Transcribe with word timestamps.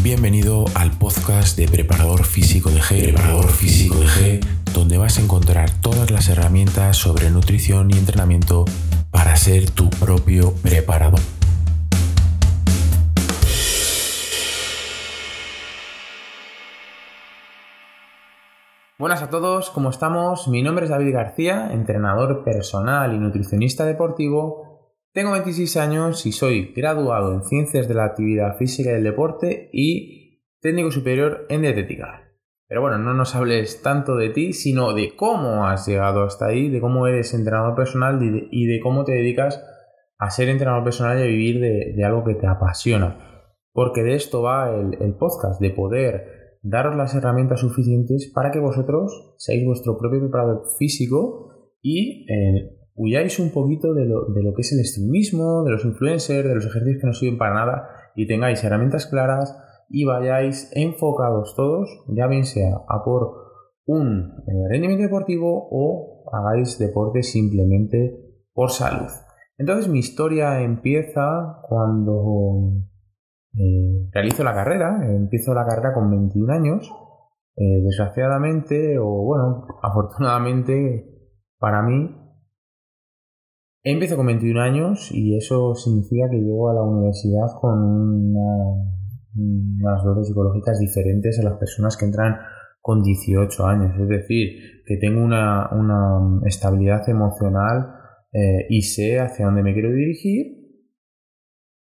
Bienvenido 0.00 0.64
al 0.76 0.92
podcast 0.92 1.58
de 1.58 1.66
Preparador 1.66 2.24
Físico 2.24 2.70
de 2.70 2.80
G, 2.80 3.02
Preparador 3.02 3.48
Físico 3.50 3.96
de 3.96 4.06
G, 4.06 4.46
donde 4.72 4.96
vas 4.96 5.18
a 5.18 5.22
encontrar 5.22 5.70
todas 5.80 6.12
las 6.12 6.28
herramientas 6.28 6.96
sobre 6.96 7.30
nutrición 7.30 7.90
y 7.90 7.98
entrenamiento 7.98 8.64
para 9.10 9.34
ser 9.36 9.70
tu 9.70 9.90
propio 9.90 10.54
preparador. 10.62 11.18
Buenas 18.98 19.22
a 19.22 19.30
todos, 19.30 19.70
¿cómo 19.70 19.90
estamos? 19.90 20.46
Mi 20.46 20.62
nombre 20.62 20.84
es 20.84 20.90
David 20.90 21.12
García, 21.12 21.70
entrenador 21.72 22.44
personal 22.44 23.14
y 23.14 23.18
nutricionista 23.18 23.84
deportivo. 23.84 24.67
Tengo 25.18 25.32
26 25.32 25.76
años 25.78 26.26
y 26.26 26.30
soy 26.30 26.72
graduado 26.76 27.34
en 27.34 27.42
Ciencias 27.42 27.88
de 27.88 27.94
la 27.94 28.04
Actividad 28.04 28.56
Física 28.56 28.90
y 28.90 28.92
del 28.92 29.02
Deporte 29.02 29.68
y 29.72 30.44
técnico 30.60 30.92
superior 30.92 31.44
en 31.48 31.62
dietética. 31.62 32.30
Pero 32.68 32.82
bueno, 32.82 32.98
no 32.98 33.14
nos 33.14 33.34
hables 33.34 33.82
tanto 33.82 34.14
de 34.14 34.30
ti, 34.30 34.52
sino 34.52 34.94
de 34.94 35.16
cómo 35.16 35.66
has 35.66 35.88
llegado 35.88 36.22
hasta 36.22 36.46
ahí, 36.46 36.68
de 36.68 36.80
cómo 36.80 37.08
eres 37.08 37.34
entrenador 37.34 37.74
personal 37.74 38.20
y 38.22 38.66
de, 38.66 38.78
cómo 38.78 39.02
te 39.02 39.10
dedicas 39.10 39.60
a 40.18 40.30
ser 40.30 40.50
entrenador 40.50 40.84
personal 40.84 41.18
y 41.18 41.22
a 41.22 41.26
vivir 41.26 41.58
de, 41.58 42.04
algo 42.04 42.22
que 42.22 42.36
te 42.36 42.46
apasiona. 42.46 43.18
Porque 43.72 44.04
de 44.04 44.14
esto 44.14 44.42
va 44.42 44.70
el 44.70 45.16
podcast, 45.16 45.60
de 45.60 45.70
poder 45.70 46.60
daros 46.62 46.94
las 46.94 47.16
herramientas 47.16 47.58
suficientes 47.58 48.30
para 48.32 48.52
que 48.52 48.60
vosotros 48.60 49.34
seáis 49.36 49.66
vuestro 49.66 49.98
propio 49.98 50.20
preparador 50.20 50.62
físico 50.78 51.72
y 51.82 52.24
eh, 52.32 52.77
huyáis 52.98 53.38
un 53.38 53.50
poquito 53.52 53.94
de 53.94 54.04
lo, 54.04 54.26
que 54.54 54.60
es 54.60 54.72
el 54.72 54.80
extremismo, 54.80 55.62
de 55.62 55.70
los 55.70 55.84
influencers, 55.84 56.48
de 56.48 56.54
los 56.54 56.66
ejercicios 56.66 57.00
que 57.00 57.06
no 57.06 57.12
sirven 57.12 57.38
para 57.38 57.54
nada 57.54 57.88
y 58.16 58.26
tengáis 58.26 58.62
herramientas 58.64 59.06
claras 59.06 59.56
y 59.88 60.04
vayáis 60.04 60.70
enfocados 60.74 61.54
todos, 61.56 61.88
ya 62.08 62.26
bien 62.26 62.44
sea 62.44 62.76
a 62.88 63.04
por 63.04 63.48
un 63.86 64.34
eh, 64.46 64.68
rendimiento 64.68 65.04
deportivo 65.04 65.68
o 65.70 66.28
hagáis 66.32 66.78
deporte 66.78 67.22
simplemente 67.22 68.18
por 68.52 68.70
salud. 68.70 69.08
Entonces 69.56 69.88
mi 69.88 70.00
historia 70.00 70.60
empieza 70.60 71.62
cuando 71.68 72.72
eh, 73.54 74.08
realizo 74.12 74.42
la 74.42 74.54
carrera, 74.54 75.00
empiezo 75.08 75.54
la 75.54 75.64
carrera 75.64 75.94
con 75.94 76.10
21 76.10 76.52
años. 76.52 76.92
Eh, 77.56 77.82
desgraciadamente, 77.82 78.98
o 78.98 79.06
bueno, 79.24 79.66
afortunadamente 79.82 81.14
para 81.58 81.82
mí, 81.82 82.27
empiezo 83.92 84.16
con 84.16 84.26
21 84.26 84.60
años 84.60 85.10
y 85.12 85.36
eso 85.36 85.74
significa 85.74 86.28
que 86.30 86.38
llego 86.38 86.70
a 86.70 86.74
la 86.74 86.82
universidad 86.82 87.46
con 87.60 88.34
unas 89.34 90.04
dotes 90.04 90.28
psicológicas 90.28 90.78
diferentes 90.78 91.38
a 91.38 91.44
las 91.44 91.58
personas 91.58 91.96
que 91.96 92.04
entran 92.06 92.36
con 92.80 93.02
18 93.02 93.66
años. 93.66 93.92
Es 94.00 94.08
decir, 94.08 94.82
que 94.84 94.96
tengo 94.96 95.22
una, 95.22 95.70
estabilidad 96.46 97.08
emocional 97.08 97.94
eh, 98.32 98.66
y 98.68 98.82
sé 98.82 99.20
hacia 99.20 99.46
dónde 99.46 99.62
me 99.62 99.72
quiero 99.72 99.92
dirigir 99.92 100.58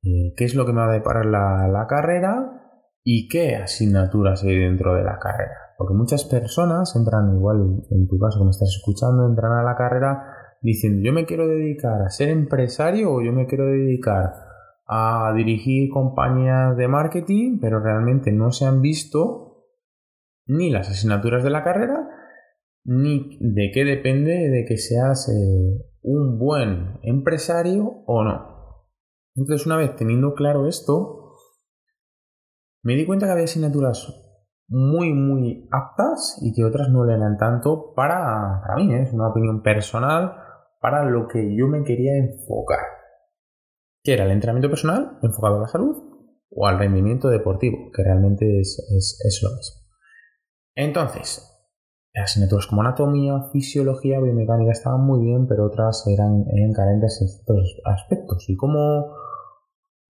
eh, 0.04 0.34
qué 0.36 0.46
es 0.46 0.56
lo 0.56 0.66
que 0.66 0.74
me 0.74 0.82
va 0.82 0.90
a 0.90 0.94
deparar 0.94 1.26
la, 1.26 1.86
carrera 1.88 2.60
y 3.04 3.28
qué 3.28 3.56
asignaturas 3.56 4.44
hay 4.44 4.58
dentro 4.60 4.96
de 4.96 5.04
la 5.04 5.18
carrera. 5.20 5.58
Porque 5.78 5.94
muchas 5.94 6.26
personas 6.26 6.96
entran, 6.96 7.36
igual 7.36 7.84
en 7.90 8.08
tu 8.08 8.18
caso 8.18 8.44
me 8.44 8.52
estás 8.52 8.70
escuchando, 8.70 9.28
entran 9.28 9.52
a 9.52 9.64
la 9.64 9.76
carrera 9.76 10.43
diciendo 10.64 11.02
yo 11.04 11.14
me 11.14 11.26
quiero 11.26 11.48
dedicar 11.48 12.02
a 12.02 12.10
ser 12.10 12.30
empresario 12.30 13.12
o 13.12 13.22
yo 13.22 13.32
me 13.34 13.46
quiero 13.46 13.66
dedicar 13.68 14.34
a 14.88 15.34
dirigir 15.36 15.90
compañías 15.90 16.76
de 16.78 16.88
marketing, 16.88 17.60
pero 17.60 17.80
realmente 17.80 18.32
no 18.32 18.52
se 18.52 18.66
han 18.66 18.82
visto 18.82 19.66
ni 20.46 20.70
las 20.70 20.90
asignaturas 20.90 21.44
de 21.44 21.50
la 21.50 21.64
carrera, 21.64 22.08
ni 22.86 23.38
de 23.40 23.72
qué 23.74 23.86
depende 23.86 24.50
de 24.50 24.66
que 24.66 24.78
seas 24.78 25.30
eh, 25.30 25.86
un 26.02 26.38
buen 26.38 27.00
empresario 27.04 28.04
o 28.06 28.24
no. 28.24 28.88
Entonces, 29.36 29.66
una 29.66 29.78
vez 29.78 29.96
teniendo 29.96 30.34
claro 30.34 30.68
esto, 30.68 31.36
me 32.84 32.96
di 32.96 33.06
cuenta 33.06 33.26
que 33.26 33.32
había 33.32 33.46
asignaturas 33.46 34.06
muy, 34.68 35.14
muy 35.14 35.68
aptas 35.72 36.40
y 36.42 36.54
que 36.54 36.66
otras 36.66 36.90
no 36.90 37.06
le 37.06 37.14
eran 37.16 37.38
tanto 37.38 37.94
para, 37.96 38.62
para 38.62 38.76
mí, 38.76 38.94
¿eh? 38.94 39.04
es 39.04 39.14
una 39.14 39.30
opinión 39.30 39.62
personal, 39.62 40.43
para 40.84 41.06
lo 41.06 41.30
que 41.30 41.56
yo 41.56 41.70
me 41.70 41.86
quería 41.86 42.18
enfocar. 42.18 42.82
Que 44.04 44.16
era 44.16 44.26
el 44.26 44.32
entrenamiento 44.32 44.70
personal 44.70 45.18
enfocado 45.22 45.56
a 45.56 45.62
la 45.62 45.68
salud 45.70 45.96
o 46.52 46.68
al 46.68 46.78
rendimiento 46.78 47.30
deportivo, 47.30 47.90
que 47.96 48.04
realmente 48.04 48.60
es, 48.60 48.86
es 48.92 49.40
lo 49.42 49.56
mismo. 49.56 49.82
Entonces, 50.76 51.50
asignaturas 52.22 52.68
como 52.68 52.82
anatomía, 52.82 53.46
fisiología, 53.54 54.20
biomecánica 54.20 54.74
estaban 54.74 55.06
muy 55.06 55.26
bien, 55.26 55.48
pero 55.48 55.68
otras 55.68 56.06
eran, 56.08 56.44
eran 56.54 56.74
carentes 56.74 57.22
en 57.22 57.28
estos 57.28 57.82
aspectos. 57.86 58.44
¿Y 58.50 58.58
cómo, 58.58 59.16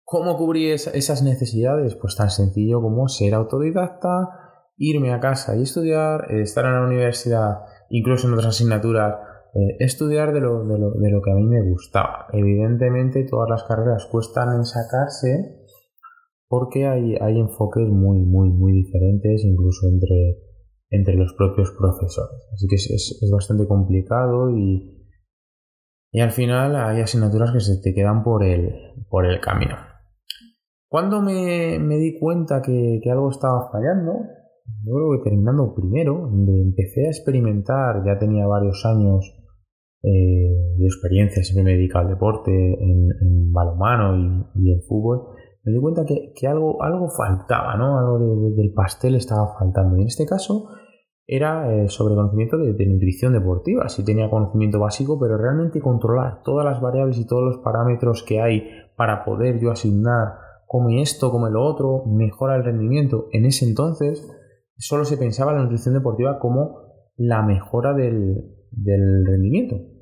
cómo 0.06 0.38
cubrir 0.38 0.74
esas 0.74 1.24
necesidades? 1.24 1.96
Pues 1.96 2.16
tan 2.16 2.30
sencillo 2.30 2.82
como 2.82 3.10
ser 3.10 3.34
autodidacta, 3.34 4.30
irme 4.78 5.12
a 5.12 5.20
casa 5.20 5.58
y 5.58 5.64
estudiar, 5.64 6.32
estar 6.32 6.64
en 6.64 6.74
la 6.74 6.86
universidad, 6.86 7.66
incluso 7.90 8.28
en 8.28 8.34
otras 8.36 8.56
asignaturas, 8.56 9.33
eh, 9.56 9.78
estudiar 9.80 10.34
de 10.34 10.42
lo, 10.42 10.66
de, 10.66 10.78
lo, 10.78 10.92
de 10.92 11.10
lo 11.12 11.22
que 11.22 11.32
a 11.32 11.36
mí 11.36 11.46
me 11.46 11.62
gustaba. 11.62 12.28
Evidentemente 12.34 13.26
todas 13.26 13.50
las 13.50 13.64
carreras 13.64 14.08
cuestan 14.12 14.56
en 14.56 14.66
sacarse 14.66 15.60
porque 16.48 16.86
hay, 16.86 17.16
hay 17.16 17.40
enfoques 17.40 17.88
muy, 17.88 18.20
muy, 18.20 18.50
muy 18.50 18.74
diferentes, 18.74 19.44
incluso 19.44 19.88
entre 19.88 20.44
entre 20.94 21.16
los 21.16 21.34
propios 21.34 21.72
profesores. 21.72 22.48
Así 22.54 22.68
que 22.68 22.76
es, 22.76 23.30
bastante 23.32 23.68
complicado 23.68 24.52
y, 24.52 25.10
y, 26.12 26.22
al 26.22 26.32
final 26.32 26.76
hay 26.76 27.02
asignaturas 27.02 27.52
que 27.52 27.60
se 27.60 27.82
te 27.82 27.96
quedan 27.96 28.24
por 28.24 28.44
el, 28.44 28.72
por 29.10 29.26
el 29.26 29.42
camino. 29.42 29.76
Cuando 30.88 31.24
me, 31.24 31.80
di 31.80 32.20
cuenta 32.20 32.62
que, 32.62 33.02
algo 33.12 33.32
estaba 33.32 33.72
fallando, 33.72 34.14
yo 34.86 34.94
creo 34.94 35.12
que 35.18 35.30
terminando 35.30 35.74
primero, 35.74 36.30
empecé 36.32 37.08
a 37.08 37.10
experimentar, 37.10 38.04
ya 38.06 38.20
tenía 38.20 38.46
varios 38.46 38.86
años 38.86 39.43
eh, 40.04 40.76
de 40.78 40.86
experiencia, 40.86 41.44
siempre 41.44 41.64
me 41.64 41.78
dedicaba 41.78 42.06
al 42.06 42.12
deporte, 42.12 42.52
en, 42.52 43.10
en 43.22 43.52
balonmano 43.52 44.18
y, 44.56 44.68
y 44.68 44.74
en 44.74 44.82
fútbol, 44.84 45.34
me 45.64 45.72
di 45.72 45.80
cuenta 45.80 46.04
que, 46.06 46.48
algo, 46.48 46.84
algo 46.84 47.10
faltaba, 47.10 47.78
¿no? 47.78 47.98
Algo 47.98 48.52
del 48.54 48.74
pastel 48.74 49.16
estaba 49.16 49.56
faltando. 49.58 49.98
Y 49.98 50.02
en 50.02 50.08
este 50.08 50.26
caso 50.26 50.68
era 51.26 51.74
eh, 51.74 51.88
sobre 51.88 52.16
conocimiento 52.16 52.58
de, 52.58 52.86
nutrición 52.86 53.32
deportiva. 53.32 53.88
Sí 53.88 54.04
tenía 54.04 54.30
conocimiento 54.30 54.80
básico, 54.80 55.18
pero 55.20 55.38
realmente 55.38 55.80
controlar 55.80 56.42
todas 56.44 56.66
las 56.66 56.82
variables 56.82 57.18
y 57.18 57.26
todos 57.26 57.44
los 57.44 57.64
parámetros 57.64 58.24
que 58.24 58.42
hay 58.42 58.68
para 58.98 59.24
poder 59.24 59.60
yo 59.62 59.72
asignar 59.72 60.34
come 60.68 61.02
esto, 61.02 61.32
come 61.32 61.50
lo 61.50 61.64
otro, 61.64 62.04
mejora 62.08 62.58
el 62.58 62.66
rendimiento. 62.66 63.28
En 63.32 63.46
ese 63.46 63.66
entonces 63.66 64.28
solo 64.76 65.06
se 65.06 65.16
pensaba 65.16 65.54
la 65.54 65.62
nutrición 65.62 65.94
deportiva 65.94 66.40
como 66.40 66.76
la 67.16 67.42
mejora 67.42 67.94
del, 67.94 68.54
del 68.72 69.26
rendimiento 69.26 69.93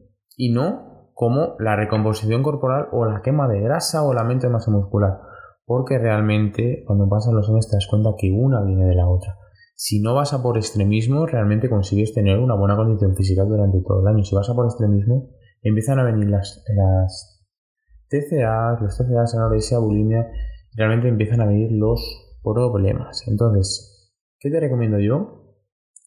y 0.42 0.52
no 0.52 1.12
como 1.14 1.56
la 1.60 1.76
recomposición 1.76 2.42
corporal 2.42 2.88
o 2.92 3.06
la 3.06 3.22
quema 3.22 3.48
de 3.48 3.62
grasa 3.62 4.04
o 4.04 4.14
la 4.14 4.22
aumento 4.22 4.48
de 4.48 4.54
masa 4.54 4.72
muscular. 4.72 5.20
Porque 5.66 6.00
realmente 6.00 6.84
cuando 6.88 7.08
pasan 7.08 7.36
los 7.36 7.48
años 7.50 7.70
te 7.70 7.76
das 7.76 7.88
cuenta 7.88 8.16
que 8.18 8.32
una 8.32 8.64
viene 8.64 8.86
de 8.86 8.96
la 8.96 9.08
otra 9.08 9.38
si 9.84 10.00
no 10.00 10.14
vas 10.14 10.32
a 10.32 10.44
por 10.44 10.58
extremismo, 10.58 11.26
realmente 11.26 11.68
consigues 11.68 12.14
tener 12.14 12.38
una 12.38 12.54
buena 12.54 12.76
condición 12.76 13.16
física 13.16 13.44
durante 13.46 13.82
todo 13.82 14.02
el 14.02 14.14
año. 14.14 14.24
Si 14.24 14.36
vas 14.36 14.48
a 14.48 14.54
por 14.54 14.68
extremismo, 14.68 15.32
empiezan 15.64 15.98
a 15.98 16.04
venir 16.04 16.30
las, 16.30 16.64
las 16.68 17.44
TCA, 18.08 18.78
los 18.80 18.96
TCAs, 18.96 19.34
anorexia, 19.34 19.80
bulimia, 19.80 20.28
realmente 20.76 21.08
empiezan 21.08 21.42
a 21.42 21.48
venir 21.48 21.72
los 21.72 22.00
problemas. 22.44 23.28
Entonces, 23.28 24.14
¿qué 24.40 24.52
te 24.52 24.60
recomiendo 24.60 25.00
yo? 25.00 25.41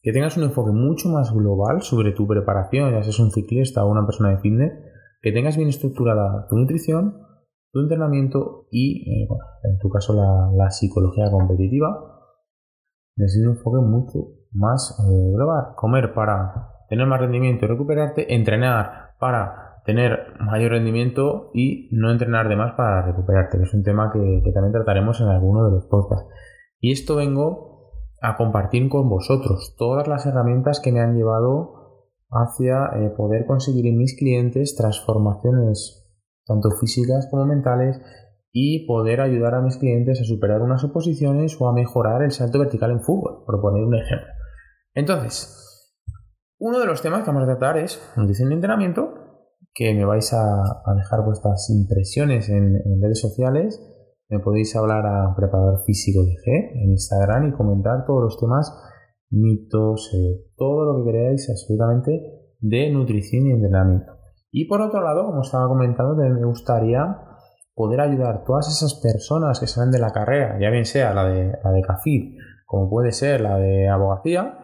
Que 0.05 0.13
tengas 0.13 0.37
un 0.37 0.45
enfoque 0.45 0.71
mucho 0.71 1.09
más 1.09 1.33
global 1.33 1.81
sobre 1.81 2.13
tu 2.13 2.27
preparación, 2.27 2.93
ya 2.93 3.03
seas 3.03 3.19
un 3.21 3.31
ciclista 3.31 3.85
o 3.85 3.91
una 3.91 4.05
persona 4.05 4.31
de 4.31 4.39
fitness, 4.39 4.73
que 5.23 5.33
tengas 5.33 5.57
bien 5.57 5.71
estructurada 5.71 6.47
tu 6.51 6.57
nutrición, 6.57 7.23
tu 7.73 7.81
entrenamiento 7.81 8.69
y, 8.71 9.25
eh, 9.25 9.29
en 9.63 9.79
tu 9.79 9.89
caso, 9.89 10.13
la, 10.13 10.71
psicología 10.71 11.31
competitiva 11.31 12.21
necesitas 13.17 13.49
un 13.49 13.57
enfoque 13.57 13.79
mucho 13.81 14.19
más 14.53 14.95
eh, 15.01 15.33
global. 15.35 15.75
Comer 15.75 16.13
para 16.13 16.69
tener 16.91 17.07
más 17.07 17.21
rendimiento 17.21 17.65
y 17.65 17.69
recuperarte, 17.69 18.35
entrenar 18.35 19.17
para 19.19 19.65
tener 19.87 20.35
mayor 20.41 20.73
rendimiento 20.73 21.51
y 21.55 21.89
no 21.93 22.11
entrenar 22.11 22.49
de 22.49 22.57
más 22.57 22.75
para 22.75 23.07
recuperarte, 23.07 23.63
es 23.63 23.73
un 23.75 23.83
tema 23.83 24.11
que, 24.13 24.53
también 24.53 24.73
trataremos 24.73 25.21
en 25.21 25.29
alguno 25.29 25.65
de 25.65 25.73
los 25.73 25.87
podcasts. 25.87 26.29
Y 26.79 26.93
esto 26.93 27.17
vengo 27.17 27.74
a 28.25 28.37
compartir 28.37 28.89
con 28.89 29.09
vosotros 29.09 29.75
todas 29.77 30.09
las 30.09 30.25
herramientas 30.27 30.81
que 30.81 30.93
me 30.93 31.01
han 31.01 31.15
llevado 31.15 32.09
hacia 32.31 32.87
eh, 32.97 33.11
poder 33.17 33.47
conseguir 33.47 33.87
en 33.87 33.99
mis 33.99 34.17
clientes 34.17 34.75
transformaciones 34.77 36.05
tanto 36.47 36.71
físicas 36.81 37.29
como 37.31 37.47
mentales 37.47 38.01
y 38.53 38.87
poder 38.87 39.21
ayudar 39.21 39.55
a 39.55 39.61
mis 39.61 39.77
clientes 39.77 40.21
a 40.21 40.25
superar 40.25 40.63
unas 40.63 40.85
oposiciones 40.85 41.61
o 41.61 41.69
a 41.69 41.73
mejorar 41.73 42.23
el 42.23 42.31
salto 42.31 42.59
vertical 42.59 42.93
en 42.93 43.03
fútbol, 43.03 43.45
por 43.45 43.61
poner 43.61 43.85
un 43.85 43.97
ejemplo. 43.97 44.29
Entonces, 44.95 45.93
uno 46.59 46.79
de 46.79 46.87
los 46.87 47.03
temas 47.03 47.25
que 47.25 47.31
vamos 47.31 47.43
a 47.43 47.47
tratar 47.47 47.79
es 47.79 48.01
nutrición 48.17 48.51
de 48.51 48.55
entrenamiento, 48.55 49.13
que 49.75 49.93
me 49.93 50.05
vais 50.05 50.33
a, 50.33 50.63
dejar 50.97 51.25
vuestras 51.25 51.69
impresiones 51.71 52.49
en, 52.49 52.81
redes 53.03 53.21
sociales. 53.21 53.81
Me 54.35 54.41
podéis 54.41 54.75
hablar 54.75 55.07
a 55.07 55.33
Preparador 55.37 55.85
Físico 55.87 56.25
de 56.25 56.33
G 56.33 56.73
en 56.75 56.91
Instagram 56.91 57.51
y 57.51 57.53
comentar 57.53 58.05
todos 58.05 58.21
los 58.21 58.41
temas, 58.41 58.69
mitos, 59.31 60.13
eh, 60.13 60.51
todo 60.57 60.85
lo 60.85 61.05
que 61.05 61.13
queráis 61.13 61.49
absolutamente 61.49 62.21
de 62.59 62.91
nutrición 62.91 63.47
y 63.47 63.53
entrenamiento. 63.53 64.13
Y 64.51 64.65
por 64.65 64.81
otro 64.81 65.03
lado, 65.03 65.27
como 65.27 65.43
estaba 65.43 65.69
comentando, 65.69 66.17
me 66.17 66.45
gustaría 66.45 67.17
poder 67.75 68.01
ayudar 68.01 68.35
a 68.35 68.45
todas 68.45 68.67
esas 68.67 69.01
personas 69.01 69.61
que 69.61 69.69
salen 69.69 69.93
de 69.93 70.01
la 70.01 70.11
carrera, 70.11 70.59
ya 70.61 70.71
bien 70.71 70.85
sea 70.85 71.15
la 71.15 71.27
de, 71.29 71.53
la 71.63 71.71
de 71.71 71.83
CAFID, 71.83 72.37
como 72.67 72.91
puede 72.91 73.13
ser 73.13 73.41
la 73.41 73.57
de 73.57 73.89
abogacía, 73.89 74.59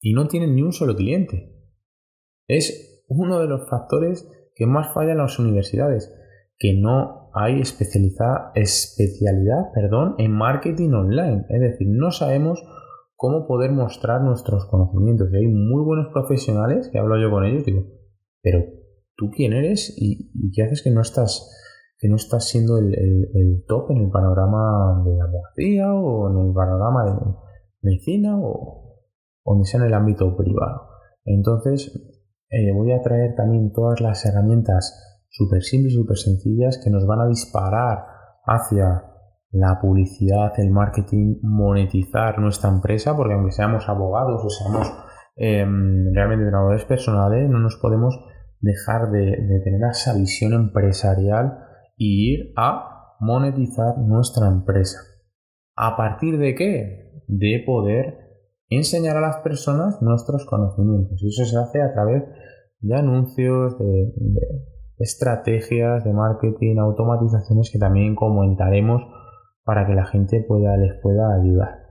y 0.00 0.14
no 0.14 0.28
tienen 0.28 0.54
ni 0.54 0.62
un 0.62 0.72
solo 0.72 0.96
cliente. 0.96 1.62
Es 2.48 3.04
uno 3.06 3.38
de 3.38 3.48
los 3.48 3.68
factores 3.68 4.26
que 4.54 4.64
más 4.64 4.94
falla 4.94 5.12
en 5.12 5.18
las 5.18 5.38
universidades, 5.38 6.10
que 6.62 6.78
no 6.80 7.30
hay 7.34 7.60
especialidad, 7.60 8.52
especialidad 8.54 9.72
perdón, 9.74 10.14
en 10.18 10.30
marketing 10.30 10.90
online. 10.90 11.44
Es 11.48 11.60
decir, 11.60 11.88
no 11.90 12.12
sabemos 12.12 12.62
cómo 13.16 13.48
poder 13.48 13.72
mostrar 13.72 14.20
nuestros 14.20 14.66
conocimientos. 14.66 15.28
Y 15.32 15.38
hay 15.38 15.48
muy 15.48 15.82
buenos 15.84 16.12
profesionales 16.12 16.88
que 16.92 17.00
hablo 17.00 17.20
yo 17.20 17.32
con 17.32 17.44
ellos 17.44 17.64
digo, 17.64 17.82
pero 18.42 18.60
tú 19.16 19.30
quién 19.34 19.54
eres 19.54 19.92
y 19.98 20.52
qué 20.52 20.62
haces 20.62 20.82
que 20.84 20.92
no 20.92 21.00
estás 21.00 21.58
que 21.98 22.08
no 22.08 22.16
estás 22.16 22.48
siendo 22.48 22.78
el, 22.78 23.64
top 23.68 23.92
en 23.92 23.98
el 23.98 24.10
panorama 24.10 25.02
de 25.04 25.16
la 25.16 25.24
abogacía 25.24 25.94
o 25.94 26.30
en 26.30 26.48
el 26.48 26.52
panorama 26.52 27.04
de 27.04 27.12
medicina 27.80 28.36
o 28.40 28.98
donde 29.44 29.64
sea 29.64 29.80
en 29.80 29.86
el 29.86 29.94
ámbito 29.94 30.36
privado. 30.36 30.88
Entonces, 31.24 31.92
eh, 32.50 32.72
voy 32.72 32.90
a 32.90 33.00
traer 33.02 33.36
también 33.36 33.72
todas 33.72 34.00
las 34.00 34.26
herramientas 34.26 35.11
súper 35.32 35.62
simples, 35.62 35.94
súper 35.94 36.18
sencillas 36.18 36.80
que 36.82 36.90
nos 36.90 37.06
van 37.06 37.20
a 37.20 37.26
disparar 37.26 38.04
hacia 38.44 39.04
la 39.50 39.78
publicidad, 39.80 40.52
el 40.58 40.70
marketing, 40.70 41.38
monetizar 41.42 42.38
nuestra 42.38 42.70
empresa, 42.70 43.16
porque 43.16 43.34
aunque 43.34 43.52
seamos 43.52 43.88
abogados 43.88 44.42
o 44.44 44.48
seamos 44.48 44.92
em, 45.36 46.12
realmente 46.14 46.44
entrenadores 46.44 46.84
personales, 46.84 47.50
no 47.50 47.58
nos 47.58 47.76
podemos 47.76 48.18
dejar 48.60 49.10
de, 49.10 49.60
tener 49.64 49.80
esa 49.90 50.16
visión 50.16 50.52
empresarial 50.52 51.58
y 51.96 52.34
ir 52.34 52.52
a 52.56 53.16
monetizar 53.20 53.98
nuestra 53.98 54.48
empresa. 54.48 54.98
¿A 55.76 55.96
partir 55.96 56.38
de 56.38 56.54
qué? 56.54 57.22
De 57.26 57.62
poder 57.66 58.18
enseñar 58.68 59.16
a 59.16 59.20
las 59.20 59.36
personas 59.38 60.00
nuestros 60.00 60.46
conocimientos. 60.46 61.22
Y 61.22 61.28
eso 61.28 61.44
se 61.44 61.58
hace 61.58 61.82
a 61.82 61.92
través 61.92 62.24
de 62.80 62.94
anuncios, 62.94 63.78
de, 63.78 64.12
estrategias 65.02 66.04
de 66.04 66.12
marketing, 66.12 66.76
automatizaciones 66.78 67.70
que 67.72 67.78
también 67.78 68.14
comentaremos 68.14 69.02
para 69.64 69.86
que 69.86 69.94
la 69.94 70.06
gente 70.06 70.38
les 70.38 71.00
pueda 71.02 71.34
ayudar. 71.34 71.82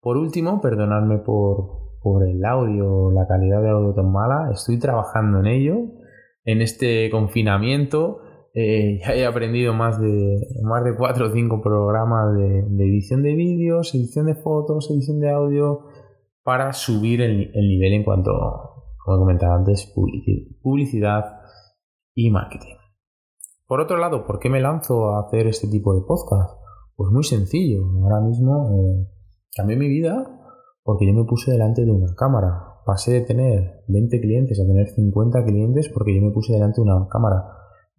Por 0.00 0.16
último, 0.16 0.60
perdonadme 0.60 1.18
por, 1.18 1.98
por 2.00 2.26
el 2.26 2.44
audio, 2.44 3.10
la 3.10 3.26
calidad 3.26 3.62
de 3.62 3.70
audio 3.70 3.94
tan 3.94 4.10
mala, 4.10 4.50
estoy 4.52 4.78
trabajando 4.78 5.40
en 5.40 5.46
ello. 5.46 5.76
En 6.44 6.60
este 6.60 7.08
confinamiento 7.10 8.18
eh, 8.54 8.98
ya 9.00 9.14
he 9.14 9.24
aprendido 9.24 9.72
más 9.72 10.00
de, 10.00 10.36
más 10.62 10.84
de 10.84 10.94
4 10.94 11.26
o 11.26 11.32
5 11.32 11.62
programas 11.62 12.34
de, 12.36 12.84
edición 12.84 13.22
de 13.22 13.34
vídeos, 13.34 13.94
edición 13.94 14.26
de 14.26 14.34
fotos, 14.34 14.90
edición 14.90 15.20
de 15.20 15.30
audio, 15.30 15.80
para 16.42 16.72
subir 16.72 17.22
el, 17.22 17.50
nivel 17.52 17.94
en 17.94 18.04
cuanto, 18.04 18.32
como 19.04 19.18
comentaba 19.18 19.56
antes, 19.56 19.92
publicidad 20.62 21.41
y 22.14 22.30
marketing. 22.30 22.76
Por 23.66 23.80
otro 23.80 23.96
lado, 23.96 24.26
¿por 24.26 24.38
qué 24.38 24.50
me 24.50 24.60
lanzo 24.60 25.14
a 25.14 25.20
hacer 25.20 25.46
este 25.46 25.68
tipo 25.68 25.94
de 25.94 26.02
podcast? 26.06 26.58
Pues 26.96 27.10
muy 27.10 27.24
sencillo. 27.24 27.84
Ahora 28.02 28.20
mismo 28.20 28.68
eh, 28.70 29.08
cambié 29.56 29.76
mi 29.76 29.88
vida 29.88 30.24
porque 30.82 31.06
yo 31.06 31.14
me 31.14 31.24
puse 31.24 31.52
delante 31.52 31.84
de 31.84 31.90
una 31.90 32.14
cámara. 32.14 32.80
Pasé 32.84 33.12
de 33.12 33.20
tener 33.22 33.84
20 33.88 34.20
clientes 34.20 34.60
a 34.60 34.66
tener 34.66 34.88
50 34.88 35.44
clientes 35.44 35.88
porque 35.88 36.14
yo 36.14 36.20
me 36.20 36.32
puse 36.32 36.52
delante 36.52 36.80
de 36.80 36.90
una 36.90 37.06
cámara 37.08 37.44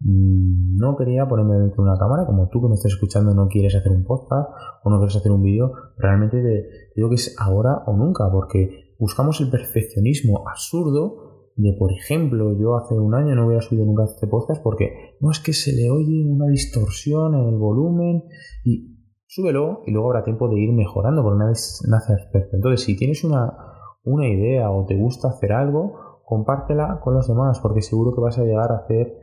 Mm, 0.06 0.76
no 0.78 0.98
quería 0.98 1.26
ponerme 1.28 1.56
dentro 1.56 1.84
de 1.84 1.90
una 1.90 1.98
cámara, 1.98 2.26
como 2.26 2.50
tú 2.50 2.62
que 2.62 2.68
me 2.68 2.76
estás 2.76 2.92
escuchando 2.92 3.34
no 3.34 3.48
quieres 3.48 3.74
hacer 3.74 3.92
un 3.92 4.04
podcast 4.04 4.50
o 4.84 4.90
no 4.90 4.98
quieres 4.98 5.16
hacer 5.16 5.32
un 5.32 5.42
vídeo, 5.42 5.72
realmente 5.98 6.42
te, 6.42 6.68
digo 6.96 7.08
que 7.10 7.16
es 7.16 7.36
ahora 7.40 7.84
o 7.88 7.96
nunca, 7.96 8.30
porque 8.30 8.96
buscamos 9.00 9.40
el 9.40 9.50
perfeccionismo 9.50 10.44
absurdo 10.50 11.23
de, 11.56 11.74
por 11.78 11.92
ejemplo, 11.92 12.58
yo 12.58 12.76
hace 12.78 12.96
un 12.96 13.14
año 13.14 13.36
no 13.36 13.46
hubiera 13.46 13.62
subido 13.62 13.86
nunca 13.86 14.06
este 14.06 14.28
podcast 14.28 14.62
porque 14.64 15.16
no 15.20 15.32
es 15.32 15.40
que 15.40 15.54
se 15.54 15.72
le 15.74 15.92
oye 15.92 16.26
una 16.28 16.48
distorsión 16.48 17.36
en 17.36 17.48
el 17.48 17.58
volumen 17.58 18.24
y 18.64 18.98
súbelo 19.28 19.82
y 19.86 19.92
luego 19.92 20.10
habrá 20.10 20.24
tiempo 20.24 20.50
de 20.50 20.60
ir 20.60 20.74
mejorando 20.74 21.22
por 21.22 21.34
una 21.34 21.48
vez 21.48 21.82
nace. 21.88 22.14
Entonces, 22.52 22.82
si 22.82 22.96
tienes 22.96 23.24
una, 23.24 23.56
una 24.04 24.28
idea 24.28 24.72
o 24.72 24.86
te 24.86 24.96
gusta 24.96 25.30
hacer 25.30 25.54
algo, 25.54 26.22
compártela 26.26 27.00
con 27.04 27.14
los 27.14 27.28
demás 27.28 27.60
porque 27.60 27.82
seguro 27.82 28.16
que 28.16 28.22
vas 28.22 28.40
a 28.40 28.44
llegar 28.44 28.72
a 28.72 28.78
hacer 28.78 29.16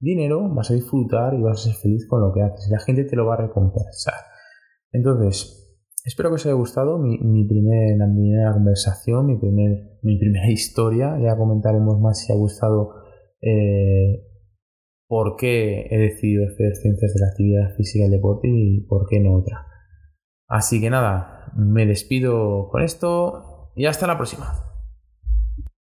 dinero, 0.00 0.48
vas 0.54 0.70
a 0.70 0.74
disfrutar 0.74 1.34
y 1.34 1.42
vas 1.42 1.60
a 1.60 1.64
ser 1.70 1.74
feliz 1.74 2.06
con 2.08 2.20
lo 2.20 2.32
que 2.32 2.42
haces. 2.42 2.68
La 2.70 2.80
gente 2.80 3.04
te 3.04 3.16
lo 3.16 3.26
va 3.26 3.34
a 3.34 3.42
recompensar. 3.42 4.14
Entonces, 4.92 5.63
espero 6.04 6.28
que 6.28 6.36
os 6.36 6.46
haya 6.46 6.54
gustado 6.54 6.98
mi, 6.98 7.18
primera, 7.46 8.52
conversación, 8.52 9.26
mi, 9.26 9.38
primer, 9.38 9.98
mi 10.02 10.18
primera 10.18 10.50
historia. 10.50 11.18
Ya 11.20 11.36
comentaremos 11.36 11.98
más 12.00 12.20
si 12.20 12.32
ha 12.32 12.36
gustado 12.36 12.94
eh, 13.40 14.26
por 15.08 15.36
qué 15.36 15.86
he 15.90 15.98
decidido 15.98 16.44
hacer 16.46 16.76
ciencias 16.76 17.14
de 17.14 17.20
la 17.20 17.28
actividad 17.28 17.74
física 17.76 18.06
y 18.06 18.10
deporte 18.10 18.48
y 18.48 18.80
por 18.86 19.06
qué 19.08 19.20
no 19.20 19.34
otra. 19.34 19.66
Así 20.46 20.80
que 20.80 20.90
nada, 20.90 21.52
me 21.56 21.86
despido 21.86 22.68
con 22.68 22.82
esto 22.82 23.72
y 23.74 23.86
hasta 23.86 24.06
la 24.06 24.16
próxima. 24.16 24.73